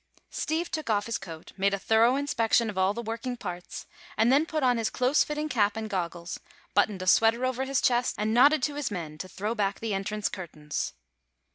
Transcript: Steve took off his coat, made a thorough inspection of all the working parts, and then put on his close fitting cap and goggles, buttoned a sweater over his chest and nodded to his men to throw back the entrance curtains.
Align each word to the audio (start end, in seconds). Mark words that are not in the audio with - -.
Steve 0.31 0.71
took 0.71 0.89
off 0.89 1.05
his 1.05 1.19
coat, 1.19 1.51
made 1.57 1.75
a 1.75 1.77
thorough 1.77 2.15
inspection 2.15 2.71
of 2.71 2.75
all 2.79 2.91
the 2.91 3.03
working 3.03 3.37
parts, 3.37 3.85
and 4.17 4.31
then 4.31 4.47
put 4.47 4.63
on 4.63 4.79
his 4.79 4.89
close 4.89 5.23
fitting 5.23 5.47
cap 5.47 5.77
and 5.77 5.91
goggles, 5.91 6.39
buttoned 6.73 7.03
a 7.03 7.05
sweater 7.05 7.45
over 7.45 7.65
his 7.65 7.79
chest 7.81 8.15
and 8.17 8.33
nodded 8.33 8.63
to 8.63 8.73
his 8.73 8.89
men 8.89 9.19
to 9.19 9.27
throw 9.27 9.53
back 9.53 9.79
the 9.79 9.93
entrance 9.93 10.27
curtains. 10.27 10.93